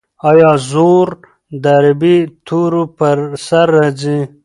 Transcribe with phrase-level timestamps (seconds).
[0.29, 1.07] آیا زور
[1.63, 2.17] د عربي
[2.47, 3.17] تورو پر
[3.47, 4.19] سر راځي؟